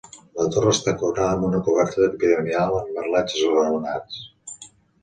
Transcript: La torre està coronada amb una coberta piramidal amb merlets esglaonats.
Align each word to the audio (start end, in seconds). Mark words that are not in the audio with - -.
La 0.37 0.45
torre 0.53 0.71
està 0.75 0.93
coronada 1.01 1.35
amb 1.35 1.45
una 1.49 1.61
coberta 1.67 2.09
piramidal 2.25 2.81
amb 2.81 2.91
merlets 2.99 3.39
esglaonats. 3.43 4.69